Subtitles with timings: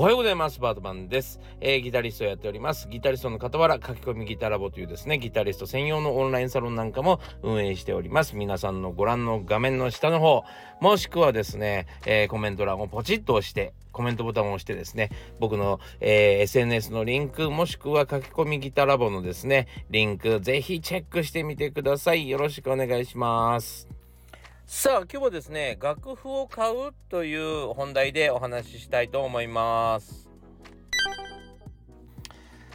[0.00, 0.58] おはようございます。
[0.60, 2.88] バートマンです、えー、ギタリストをやっております。
[2.88, 8.34] ギタリストの傍ら、書き込みギタラボというですね、ギタリスト専用のオンラインサロンなんかも運営しております。
[8.34, 10.44] 皆さんのご覧の画面の下の方、
[10.80, 22.26] もしくはですね、えー、コメント欄をポチッと押して、コメントボタンを押してですね、僕の、えー、SNS のリンク、もしくは書き込みギタラボのですね、リンク、ぜひチェックしてみてください。
[22.26, 23.99] よろしくお願いします。
[24.72, 30.30] さあ今日はですね楽譜を買うという本題でお話ししたいと思います。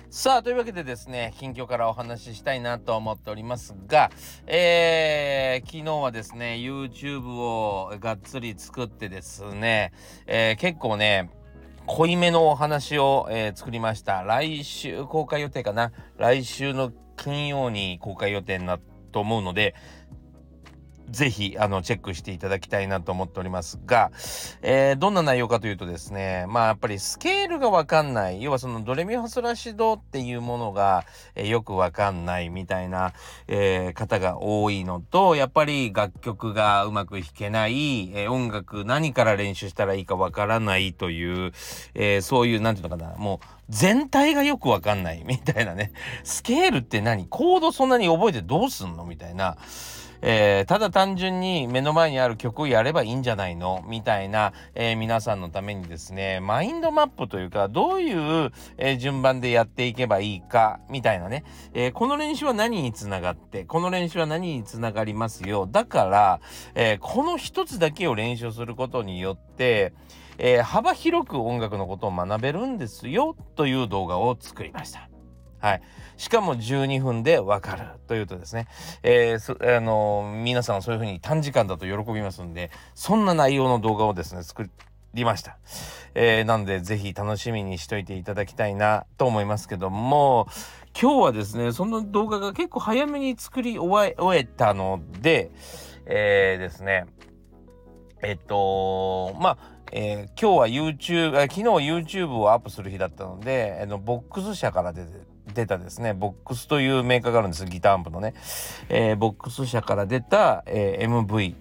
[0.09, 4.11] さあというわけでですね近況からお話ししたいなと思っておりますが、
[4.45, 9.93] えー、昨日はですね YouTube をがっつり作ってですね、
[10.27, 11.31] えー、結構ね
[11.85, 14.23] 濃いめのお話を、えー、作りました。
[14.23, 15.93] 来週公開予定かな？
[16.17, 18.79] 来週の金曜に公開予定な
[19.13, 19.75] と思うので
[21.09, 24.11] ぜひ、あの、チェックしていただきたいなと思っておりますが、
[24.61, 33.13] えー、どんな内容かというとですね、まあ、やっぱりスケールがわかんない、要はそのドレミファソラシドっていうものが、えー、よくわかんないみたいな、
[33.47, 41.51] えー、方が多いのと、やっぱり楽曲がうまく弾けない、え音楽何から練習したらいいかわからないという、
[41.93, 45.91] えそういう、なんていうのかな、もう、全体がよくわかんないみたいなね。
[46.23, 47.25] スケールって何？
[47.27, 49.05] コードそんなに覚えてどうすんの？
[49.05, 49.57] みたいな。
[50.21, 53.83] えー、ただ単純に目の前にある曲をやればいいんじゃないの？
[53.87, 61.43] みたいな、えー、皆さんのためにですね、マインドマップというか、どういう、え、順番でやっていけばいいか、みたいなね、
[61.73, 65.67] えこの練習は何につながって、この練習は何につながりますよ？
[65.67, 66.39] だから、
[66.75, 69.93] えこの一つだけを練習することによって、
[70.37, 75.09] え幅広く音楽のことを学べるんですよ、という動画を作りました。
[75.65, 75.81] はい。
[76.17, 78.67] しかも12分でわかるというとですね、
[79.01, 84.69] えー、あの、皆さんはそういうふうに短時間だと喜びますんで、そんな内容の動画をですね、作
[85.15, 85.57] りました。
[86.13, 90.47] えー、なんで、ぜひ楽しみにしといていただきたいなと思いますけども、
[91.01, 95.49] 今日はですね、その動画が結構早めに作り終えたので、
[96.05, 97.07] えー、ですね、
[98.21, 108.33] えっと、まあ、えー、今日は YouTube、昨日 YouTube をアップする日だったので、あのボックス社から出て出たですね、ボックスというメーカーがあるんです、ギターアンプのね。
[108.89, 111.55] えー、ボックス社から出た、えー、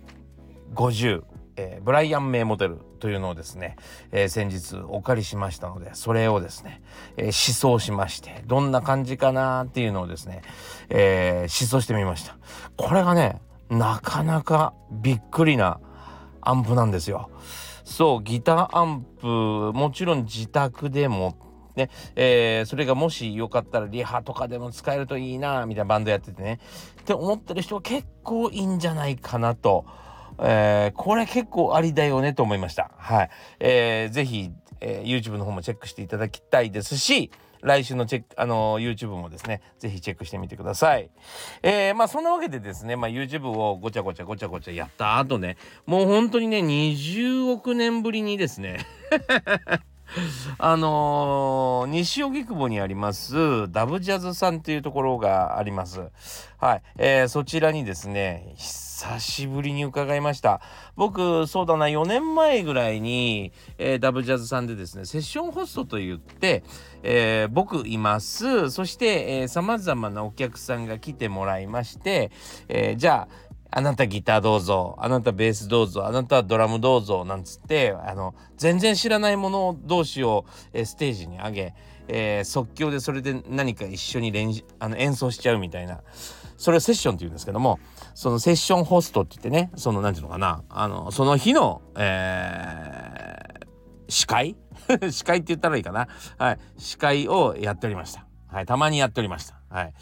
[0.72, 1.22] MV50、
[1.56, 3.77] えー、ブライアン・メイモデルというのをですね、
[4.11, 6.83] えー、先日お借りしましたので、それをですね、
[7.17, 10.43] えー、試奏しまして、どんな感じかなっていうのをですね、
[10.89, 12.37] えー、試奏してみました。
[12.77, 13.41] これがね、
[13.71, 15.81] なかなかびっくりな
[16.41, 17.31] アンプなんですよ。
[17.84, 19.27] そう、ギターアンプ、
[19.75, 21.37] もちろん自宅でも
[21.76, 26.60] ね、えー、それがもしよかったらリハとかでも使えるといいな、みたいなバンドやっててね。
[27.00, 29.84] って思ってる人は結構いいんじゃないかなと。
[30.38, 32.90] えー、これ結構ありだよねと思いました。
[32.96, 33.30] はい。
[33.60, 37.30] えー、ぜひ、えー、YouTube の方もチェックしていただきたいですし、
[37.64, 41.10] 来週のチェック、あの、YouTube もですね、ぜひチェックしてみてください。
[41.62, 45.56] えー、まあそんなわけでですね、まあ YouTube をごちゃごちゃごちゃごちゃやった後ね、
[45.86, 48.80] もう本当にね、20億年ぶりにですね
[50.59, 56.10] あのー、西荻窪にありますダブジャズさんっていうところがあります。
[56.59, 56.82] はい。
[56.98, 60.60] えー、そちらにですね、久しぶりに伺いました。
[60.97, 66.62] 僕、そうだな、4年前ぐらいに、えー、ダブジャズさんでですね、セッションホストと言って、
[67.03, 68.71] えー、僕います。
[68.71, 72.31] そして、えー、様々なお客さんが来てもらいまして、
[72.69, 81.74] えー、じゃあ、あなたギターどうぞ、あなたベースどうぞ、あなたドラムどうぞ、なんつって、あの、全然知らないもの同士を、えステージに上げ、
[82.06, 86.02] えー、即興でそれで何か一緒に練あの演奏しちゃうみたいな。
[86.56, 87.80] それをセッションって言うんですけども、
[88.14, 93.66] そのセッションホストって言ってね、その、なんていうのかな、あの、その日の、えー、
[94.08, 94.54] 司会？
[95.10, 96.06] 司会って言ったらいいかな。
[96.38, 96.58] はい。
[96.78, 98.24] 司会をやっておりました。
[98.46, 98.66] はい。
[98.66, 99.58] たまにやっておりました。
[99.68, 99.94] はい。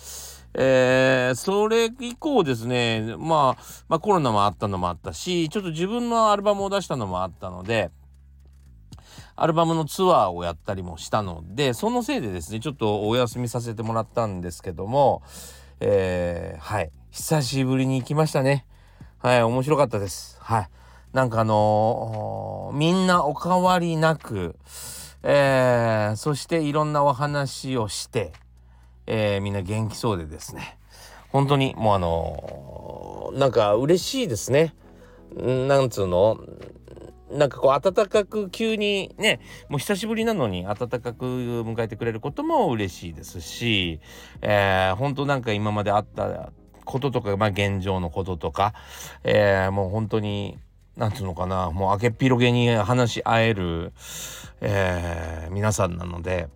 [0.55, 7.91] えー、それ以降ですね、まあ、まあコロナもあったのもあったし、ちょっと自分のアルバムを出したのもあったので、
[9.35, 15.23] アルバムのツアーをやったりもしたので、そのせいでですね、ちょっとお休みさせてもらったんですけども、
[15.81, 18.67] えー、はい、久しぶりに行きましたね。
[19.19, 20.39] はい、面白かったです。
[20.41, 20.69] はい。
[21.13, 24.57] なんかあのー、みんなお変わりなく、
[25.23, 28.33] えー、そしていろんなお話をして、
[29.07, 30.79] えー、みんな元気そうでですね。
[31.31, 34.75] 本当にもうあのー、なんか嬉しいですね。
[35.37, 36.39] なんつうの？
[37.31, 39.41] なんかこう温かく急にね
[39.71, 44.01] もう久しぶりなのに温かく迎えてくれることも嬉しいですし、
[44.43, 46.53] えー、本当なんか今まであった
[46.85, 48.75] こととか、まあ、現状のこととか、
[49.25, 50.59] えー、もう本当に
[50.99, 53.95] なんていうのかなもう明けっぴろげに話し合える、
[54.61, 56.51] えー、皆さんなので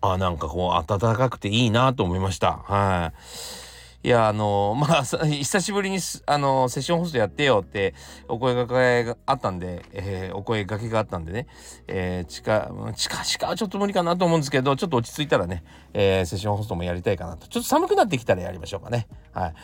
[0.00, 3.70] あなんかこう暖かくていいなと思いましたはい。
[4.02, 7.94] いや、あのー、 まあ、久しぶりに、あのー、セッションホストやってよって
[8.28, 11.46] お声がけがあったんで、えー、お声がけがあったんでね、
[11.86, 17.46] えー、近、近々はちょっと無理かなと思うんですけど、ちょっと落ち着いたらね、えー、セッションホストもやりたいかなと。
[17.46, 19.06] ちょっと寒くなってきたらやりましょうかね。
[19.34, 19.54] はい。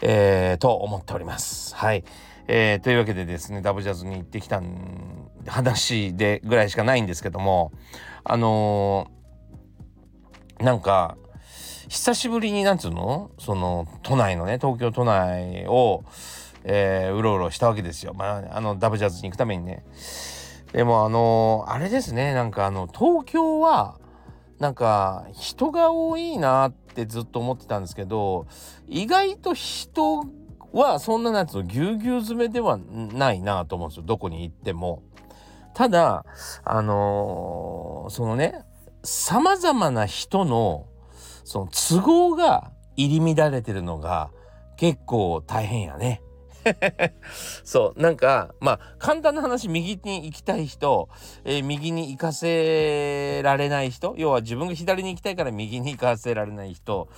[0.00, 1.74] えー、と思っております。
[1.74, 2.04] はい。
[2.46, 4.62] えー、というわけでですね、ダブジャズに行ってきた
[5.48, 7.72] 話でぐらいしかないんですけども、
[8.22, 9.21] あのー、
[10.62, 11.16] なんか、
[11.88, 13.32] 久しぶりになんつうの？
[13.38, 16.04] その都内のね東京都内を、
[16.64, 18.14] えー、うろうろしたわけですよ。
[18.14, 19.84] まああのダブジャズに行くためにね。
[20.72, 23.98] でもあのあれですねなんかあの東京は
[24.58, 28.46] なんか人が多いなってずっと思ってたんですけど
[28.88, 30.24] 意外と人
[30.72, 35.02] はそんなやつのぎゅうぎゅう詰めではないなと思うんですよどこに行っても。
[35.74, 36.24] ただ
[36.64, 38.64] あのー、そのね
[39.02, 40.86] さまざまな人の
[41.44, 44.30] その都合が入り乱れてるのが
[44.76, 46.22] 結構大変やね。
[47.64, 51.08] そうなんかまあ簡単な話右に行きたい人、
[51.44, 57.08] えー、右に行かせられない人要は自分が左に行きたいから右に行かせられない人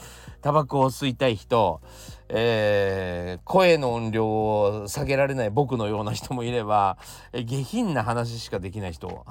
[0.45, 1.81] タバコを吸いたい人、
[2.29, 6.99] えー、声の音量を下げられない僕のような人もいれば、
[7.33, 9.25] え、下品な話しかできない人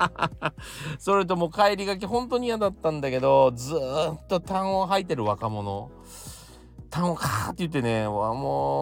[0.98, 5.90] それとも帰りがけ本当に嫌だったんだけどずっと痰を吐いてる若者
[6.88, 8.32] 痰をカーって言ってねも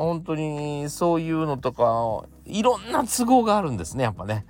[0.04, 4.46] う本当にそういうのとかいろんな都合があるんですねやっぱね。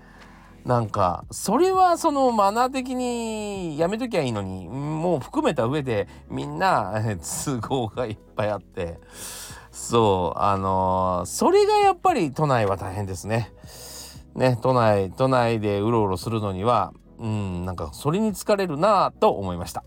[0.68, 6.92] なんかそれはそのマナー的にやめときゃいいのにもう含めた上でみんな
[7.24, 9.00] 都合がいっぱいあって
[9.72, 13.50] そうあのー、それがやっぱり都内は大変ですね。
[14.34, 19.84] ね都内都内でうろうろするのにはうんなんかそれに疲れるなと思いました。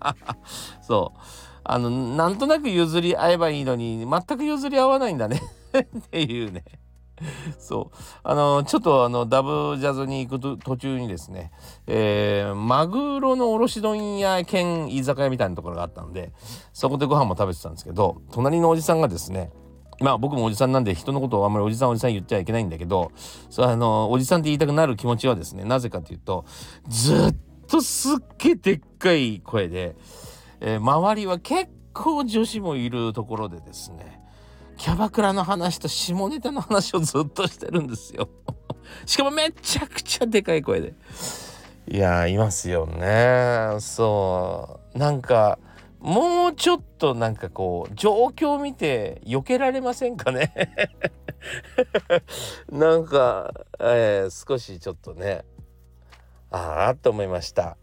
[0.86, 1.18] そう
[1.64, 5.40] あのなんとなく譲り合えばいいのに全く譲り合わないんだね
[5.72, 6.62] っていうね。
[7.58, 7.96] そう。
[8.22, 11.50] あのちょっとあのダブジャズに行く途中にですね、
[11.86, 16.32] えー、マグロの卸問屋兼居酒屋みたいなところがあったので
[16.72, 19.52] そこでご飯も食べてたんですけど隣のおじさんがですね
[20.00, 23.12] まあ僕もおじさんなんで人のことをあんまりおじさんおじさん言っちゃいけないんだけど
[23.50, 26.44] そあのおじさんって言いたくなる気持ちはですねなぜかというと
[26.88, 27.34] ずっ
[27.66, 29.96] とすっげえでっかい声で、
[30.60, 34.13] えー、周りは結構女子もいるところでですね
[34.76, 38.28] キャバクラの話と下ネタの話をずっとしてるんですよ
[39.06, 40.94] しかもめちゃくちゃでかい声で。
[41.86, 43.76] いやいますよね。
[43.78, 45.58] そうなんか
[46.00, 50.52] もうちょっとなんかこう状況を見て避けられませんかね
[52.70, 55.44] なんか、えー、少しちょっとね
[56.50, 57.76] ああと思いました。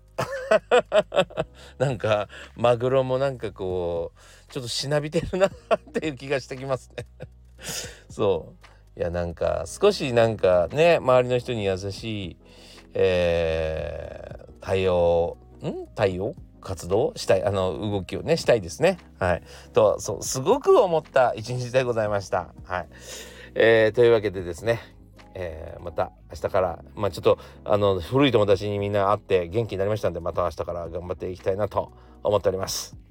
[1.77, 4.19] なんかマグロもなんかこう
[4.51, 5.51] ちょっとしなびてるなっ
[5.93, 7.05] ていう気がしてきますね。
[8.09, 8.53] そ
[8.95, 8.99] う。
[8.99, 12.37] いやなんか少しなんかね周りの人に優しい、
[12.93, 15.87] えー、対応ん？
[15.95, 16.35] 対応？
[16.59, 17.13] 活動？
[17.15, 18.97] したいあの動きをねしたいですね。
[19.17, 19.43] はい。
[19.73, 22.53] とそうすごく思った一日でございました。
[22.65, 22.87] はい、
[23.55, 24.79] えー、というわけでですね
[25.33, 33.10] えー、また明日からまあちょっとあの古い友達にみんな会って元気になりましたんでまた明日から頑張っていきたいなと思っております。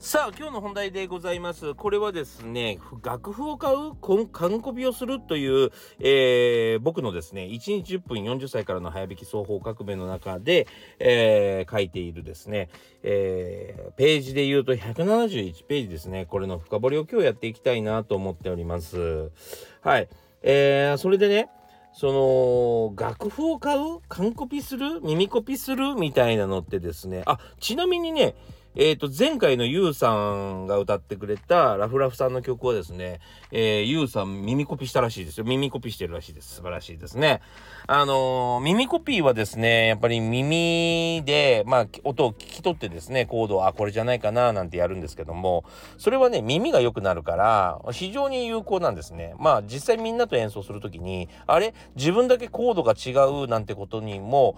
[0.00, 1.74] さあ今日の本題でございます。
[1.74, 3.96] これはですね楽譜を買う
[4.28, 10.68] 完コピをするという、えー、僕のですね1日10分40歳からの早弾き双方革命の中で、
[11.00, 12.68] えー、書いているですね、
[13.02, 16.26] えー、ページで言うと171ページですね。
[16.26, 19.32] これの深掘りを今日やっていきたいなと思っております。
[19.80, 20.08] はい。
[20.42, 21.50] えー、それでね
[21.92, 28.36] その楽譜を買う完コピする耳コピするみたいなのってですねあちなみにね
[28.76, 33.20] えっ、ー、と、前回のゆうさんが歌ってくれたラフラフさんの曲をですね、
[33.50, 35.44] えー、ゆうさん耳コピしたらしいですよ。
[35.44, 36.56] 耳コピしてるらしいです。
[36.56, 37.40] 素晴らしいですね。
[37.86, 45.64] あのー、耳コピーはですね、やっぱり耳で、まあ、音を聞き取ってですね、コードを、あ、これじゃないかな、なんてやるんですけども、
[45.96, 49.34] それはね、耳が良くなるから、非常に有効なんですね。
[49.38, 51.74] まあ、実際みんなと演奏するときに、あれ？
[51.96, 53.12] 自分だけコードが違
[53.44, 54.56] うなんてことにも、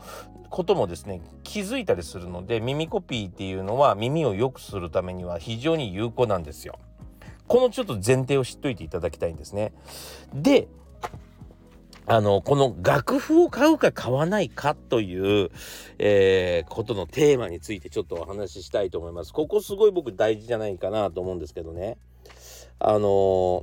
[0.51, 6.79] こともですね、気づいたりするので、耳コピーっていうのは耳を良くするためには非常に有効なんですよ。
[7.47, 9.73] このちょっと前提を知っといていただきたいんですね。
[10.33, 10.69] で
[12.07, 15.51] あのこの楽譜を買うか買わないかという、
[15.99, 19.33] えー、ことのテーマについてちょっとお話ししたいと思います。
[19.33, 21.99] ここすごい僕大事じゃないかなと思うんですけどね。
[22.79, 23.63] あのー、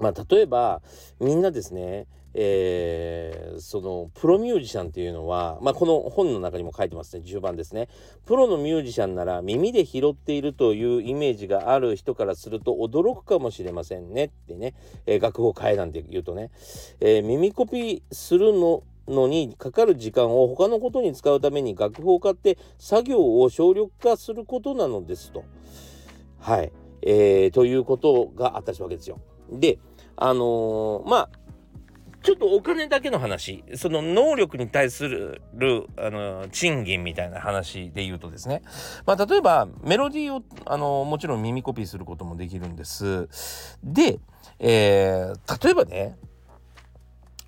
[0.00, 0.82] まあ例えば
[1.20, 7.22] みんなですねえー、そのプロミュージシャンっていうのは、まあ、この本の中にも書いてますね。
[7.24, 7.88] 10番ですね。
[8.26, 14.74] プロのミュージシャンなら耳で拾っているというイメージがある人からすると驚くかもしれませんねってね、
[15.06, 16.50] えー、楽譜を変えなんて言うとね、
[17.00, 25.44] えー、耳コピーするののにかかる時間を他のことに使うために楽譜を買って作業を省力化することなのですと。
[26.38, 26.72] はい、
[27.02, 29.20] えー、ということがあったわけですよ。
[29.50, 29.78] で
[30.16, 31.30] あのー、まあ
[32.22, 35.42] ちょっとお金だけの話、その能力に対する、
[35.96, 38.62] あの、賃金みたいな話で言うとですね、
[39.06, 43.28] まあ、例えば、メロディーを、あの、もちろん耳コピーすることもできるんです。
[43.82, 44.20] で、
[44.58, 46.16] えー、例えばね、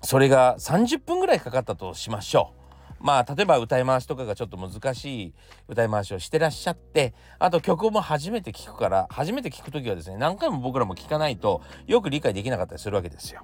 [0.01, 2.65] それが30分ぐらいかかったとしましょう。
[2.99, 5.33] まあ例えば歌い回しとかがちょっと難しい
[5.67, 13.43] 歌い回しをしてらっしゃってあと曲も初めて聴くから初めて聴く時はですね何回も僕らも聴かないとよく理解できなかったりするわけですよ。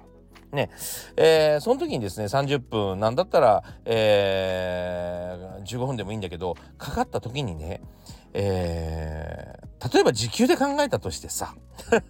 [0.52, 0.70] ね、
[1.16, 7.80] えー、その時にですね30分なんだったら、えー、15分でもいいんだけどかかった時にね、
[8.34, 11.54] えー、例えば時給で考えたとしてさ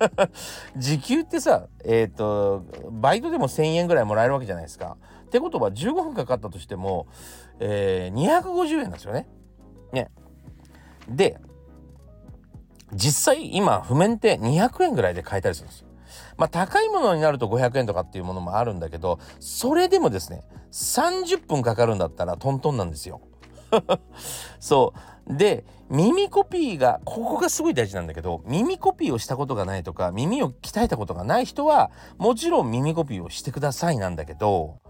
[0.76, 4.96] 時給ってさえっ、ー、とバイトでも1,000円ぐらいもらえるわけじゃないですか。
[5.26, 7.06] ってことは15分かかったとしても、
[7.58, 9.28] えー、250円なんですよね。
[9.92, 10.11] ね。
[11.08, 11.38] で
[12.92, 15.91] 実際今譜面って200円ぐらいで買えたりするんですよ。
[16.42, 23.20] まあ高いものになると500円とかっていうものもあるんだけどそれでもですね30分かかるんだったらトントンなんですよ。
[24.58, 24.92] そ
[25.28, 34.80] うで耳コピーがここがすごい大事なんだけど耳コピーをしたことがないとか耳を鍛えたことがない人はもちろん耳コピーをしてくださいなんだけど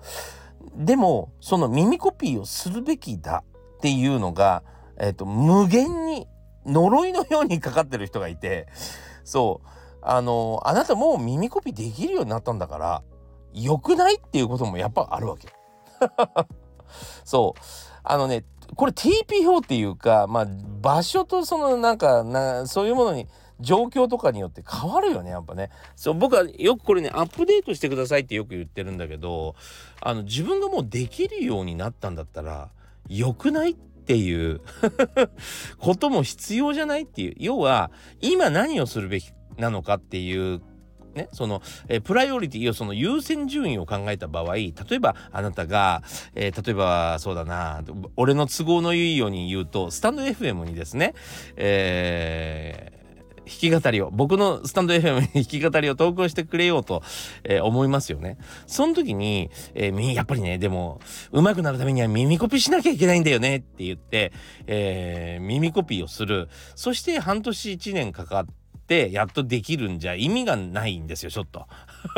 [0.75, 3.45] でもその耳コピーをするべきだ
[3.77, 4.63] っていうのが、
[4.97, 6.27] えっと、無限に
[6.65, 8.69] 呪いのようにかかってる人がいて
[9.23, 13.03] そうあのあなたもう耳コピーできるようになったんだから
[13.55, 15.49] 良くないっていうこともやっぱあるわけ。
[17.25, 17.61] そう。
[18.03, 18.45] あのね
[18.77, 20.47] これ TPO っていうかまあ
[20.81, 23.29] 場所とそのなんかなそういうものに
[23.61, 25.71] 状況とかによって変わるよねやっぱね。
[25.95, 29.55] そう僕はよくこれねアップデートしてくださいってよく言ってるんだけど
[30.01, 32.71] あの自分がもうできるようになったんだったら
[33.09, 34.61] 良くないっていう
[35.79, 37.35] ことも必要じゃないっていう。
[37.39, 37.91] 要は
[38.21, 40.63] 今何をするべきなのかっていう
[41.15, 46.03] ね、その、えー、プライオリティをその優先順位を考えた場合例えばあなたが、
[46.35, 47.83] えー、例えばそうだな
[48.17, 51.15] 俺の都合のいいように言うとスタンド FM にですね、
[51.57, 57.03] えー、弾き語りを僕のスタンド FM に弾き語りを投稿してくれようと、
[57.45, 58.39] えー、思いますよね。
[58.67, 61.01] その時に、えー、やっぱりねでも
[61.33, 64.33] 上手くなるためには耳コピーしなきゃいけないんだよねって言って、
[64.67, 71.67] えー、耳コピーをするそして半年1年かかってってやっとできるんじゃ意味がないんですよちょっと。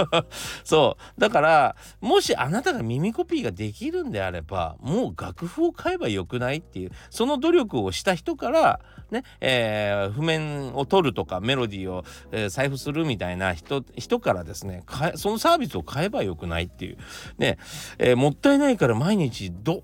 [0.64, 1.20] そう。
[1.20, 8.80] だからもしあなたが耳コピーができるんであればもう楽譜を買えばよくないっていうその努力をした人から
[9.14, 14.84] ね、えー、譜面を取るとかメロディーを、えー、財布するみたいな人人からですね
[15.16, 16.98] そのサービスを買えばよくないっていう。
[17.38, 17.58] ね、
[17.98, 19.82] えー、もったいないから毎日ど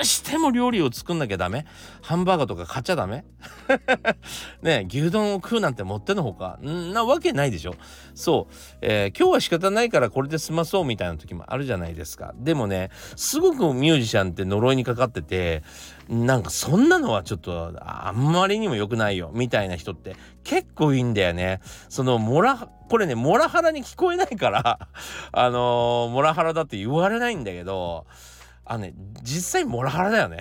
[0.00, 1.66] うしても料理を作んなきゃダメ。
[2.00, 3.24] ハンバーガーとか買っちゃダメ。
[4.62, 6.58] ね牛丼を食うなんてもってのほか。
[6.62, 7.74] なわけないでしょ。
[8.14, 12.34] そう、えー、今日は仕方ないからこれで済まそうみたいな時もあるじゃないですか。
[12.36, 15.62] でもねすごくミュージシャンって呪いにかかってて
[16.12, 20.14] なんかそんなのはちょっとあんまりにも良くないよみたいな人って
[20.44, 21.60] 結構いいんだよね。
[21.88, 24.78] そのモラこれねモラハラに聞こえないから
[25.32, 28.04] あのー、モラハラだって言われないんだけど
[28.66, 28.92] あのね
[29.22, 30.40] 実際モラハラだよね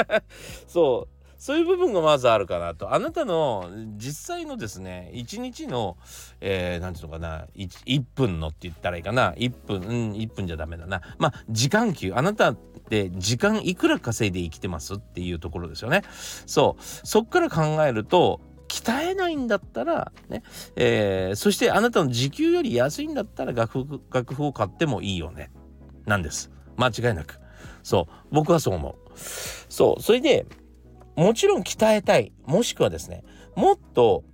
[0.66, 1.11] そう
[1.42, 2.94] そういう部分がまずあるかなと。
[2.94, 5.96] あなたの実際のですね、1日の、
[6.40, 9.32] えー、ていうのかな1、1分のって言ったらいいかな。
[9.32, 11.02] 1分、うん、1分じゃダメだな。
[11.18, 12.12] まあ、時間給。
[12.14, 16.02] あなたって時間いくら稼いで生きてますっていうところですよね。
[16.46, 16.82] そう。
[17.04, 20.44] そっから考えると、鍛えないんだったら、ね、
[20.76, 25.50] えー、そしてあなたの時給より安いんだったら楽譜楽譜を買ってもいいよね。
[26.06, 26.52] なんです。
[26.76, 27.40] 間違いなく。
[27.82, 28.14] そう。
[28.30, 28.94] 僕はそう思う。
[29.68, 30.00] そう。
[30.00, 30.46] それで、
[31.16, 34.24] もちろん鍛えたいもしくはですねもっと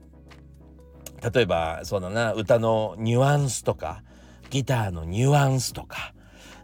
[1.33, 4.03] 例えばそうだな歌のニュアンスとか
[4.51, 6.15] ギターのニュアンスとか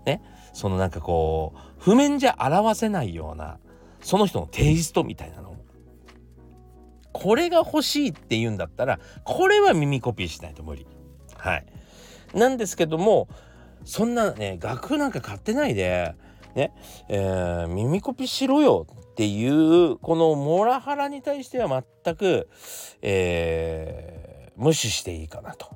[0.06, 3.58] ねそのなんかこう譜面じゃ表せないような
[4.00, 5.54] その人のテイストみたいなの
[7.14, 10.86] これが欲しいって言うんだったらこれは耳コピーしないと無理。
[11.36, 11.66] はい。
[12.34, 13.28] なんですけども
[13.84, 16.14] そんなね楽譜なんか買ってないで
[16.56, 16.72] ね、
[17.08, 22.48] えー、耳コピーしろよっていうこのモラハラに対しては全く、
[23.00, 25.68] えー、無視していいかなと。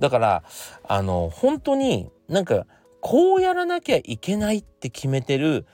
[0.00, 0.42] だから
[0.82, 2.66] あの本当になんか
[3.00, 5.64] こうやらなきゃいけないって決めてる、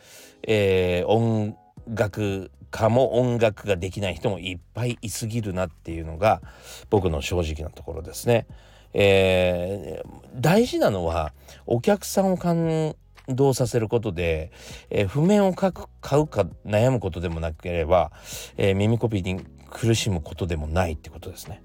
[0.46, 1.56] えー、音
[1.88, 6.42] 楽家も音楽ができない人もいっぱいいすぎるなっていうのが
[6.90, 8.46] 僕の正直なところですね。
[8.92, 11.32] えー、大事なのは
[11.64, 12.94] お客さんを感
[13.28, 14.50] 動させることで、
[14.90, 18.12] えー、譜面を書く買うか悩むことでもなければ、
[18.56, 21.62] えー、耳コピーに苦しむことでもないってことですね。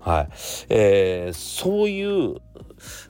[0.00, 0.28] はい、
[0.68, 2.36] えー、そういう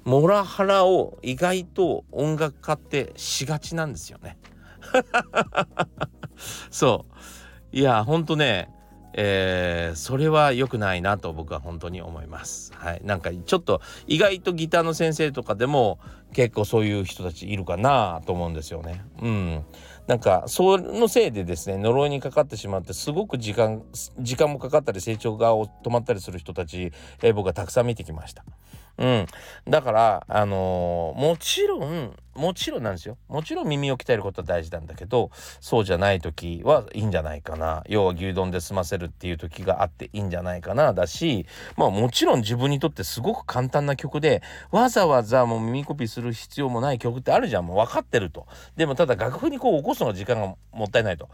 [0.05, 4.39] モラハラを意外と音楽家ってしがちなんですよね。
[6.71, 7.07] そ
[7.73, 8.69] ういやほんとね
[9.17, 12.73] えー、それは良くないなと僕は本当に思います。
[12.75, 16.01] はい、なんかちょっと意外とギターの先生とかでも
[16.33, 19.05] 結構そういう人たちいるかなと思うんですよね。
[19.23, 19.65] うん、
[20.09, 23.83] なんかそのせいでですね呪いにかかってしまってすごく時間
[24.19, 26.93] 時間もかかったり成長が止まったりする人たち、
[27.23, 28.45] えー、僕はたくさん見てきました。
[28.99, 29.27] うん、
[29.69, 33.17] だからあのー、もちろんもちろんなんですよ。
[33.29, 37.83] もちろん耳を鍛えることは大事なんだけどそうじゃない時はいいんじゃないかな。
[37.89, 47.67] 要は牛丼で済ませるっていう時があっていいんじゃないかなだしまあもちろん自分にとってすごく簡単な曲でわざわざもう耳コピーする必要もない曲ってあるじゃん。
[47.67, 48.47] もう分かってると。
[48.77, 51.29] でもただ楽譜にこう起こすの時間がもったいないと、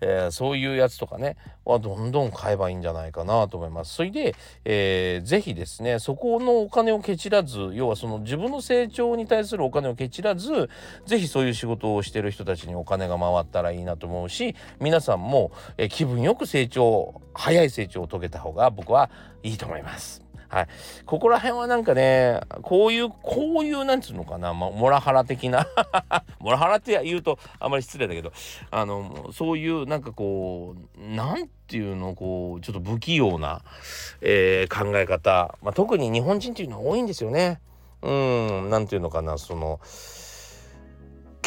[0.00, 1.36] えー、そういうやつとかね。
[1.70, 3.94] はどんどん買えばいいんじゃないかなと思います。
[3.94, 10.68] それで、えー、ぜひですねそこのお金をけちらず要はその自分の成長に対するお金をけちらずず
[11.06, 19.10] 是非そういう仕事をしてる人たちにお金が回ったらいいなと思うし皆さんも、え気分よく成長早い成長を遂げた方が僕は
[19.42, 20.30] いいと思います。
[20.50, 20.68] はい、
[21.06, 25.64] ここら辺はなんかねこういうこういうなんつうのかな、まあ、モラハラ的な
[26.40, 28.32] モラハラって言うとあんまり失礼だけど
[28.72, 33.62] あのそういうなんかこうなんていうのこうちょっと不器用な、
[34.22, 37.60] えー、考え方、まあ、特に日本人っていうのは多いんですよね。
[38.02, 39.78] うんなんていうのかなその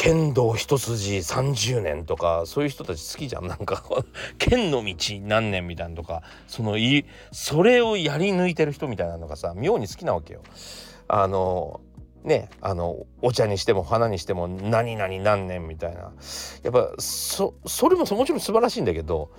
[0.03, 3.81] 剣道一筋30年とかそういう人たち好きじゃん なんか
[4.37, 10.41] 剣の道何年みたいなとかそのいそれをやり抜いてる人みたいなのがさ妙に好きなわけよ。
[11.07, 11.79] あの
[12.21, 16.11] ねあのお茶にしても花にしても何々何年みたいな
[16.63, 19.31] やっぱそそれももちろん素晴らしいんだけど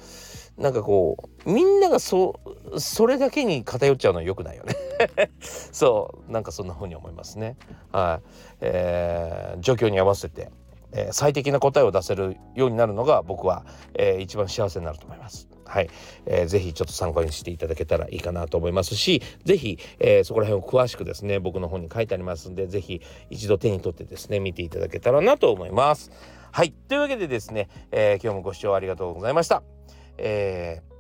[0.59, 2.39] なんかこうみんながそ
[2.79, 4.75] それだけに偏っちゃうのは良くないよね。
[5.41, 7.57] そうなんかそんな風に思いますね。
[7.93, 8.29] はい、
[8.61, 10.51] えー、状況に合わせて、
[10.93, 15.49] えー、最適な答えを出せるようになるのが僕は、えー、一番幸せになると思います。
[15.67, 15.91] はい、
[16.27, 26.11] えー、ぜひちょっと参考にしていただけたらいいかなと思いますしぜひ、えー、そこら辺を詳しくですね僕の本に書いてありますんでぜひ一度手に取ってですね見ていただけたらなと思います。
[26.53, 26.71] はい。
[26.71, 29.74] というわけでですね、えー、今日もご視聴ありがとうございました。
[30.19, 30.95] えー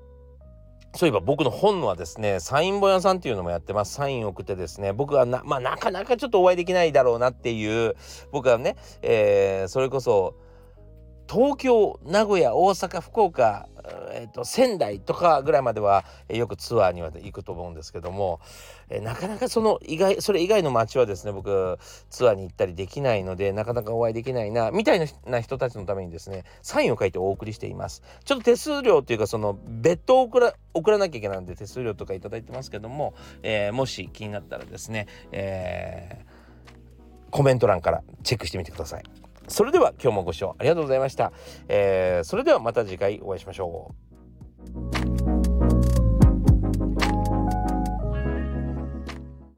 [0.97, 3.95] そういえば僕の本はですねサイン本屋さんっていうのもやってます。
[3.95, 7.97] サインを送ってですね僕はな,、まあ、なかなかちょっとお会いできないだろうなっていう
[8.31, 10.37] 僕はね、えー、それこそ
[11.31, 13.69] 東京名古屋大阪福岡
[14.15, 18.41] えーと、仙台とかぐらいまでは、え、よくツアーには行くと思うんですけども、
[18.89, 21.79] えー、なかなかその以外それ以外の街はですね僕
[22.11, 36.25] ツアーに行ったりできないのでなかなかお会いできないなみたいな人たちのためにですねサインを書いてお送りしていますちょっと手数料というかその別途送ら送らなきゃいけないので手数料とか頂いてますけども、えー、もし気になったらですね、え
[37.31, 39.24] コメント欄からチェックしてみてください。
[39.49, 41.33] それでは今日もご視聴ありがとうございました。
[41.69, 43.95] えー、それではまた次回お会いしましょ
[45.01, 45.04] う。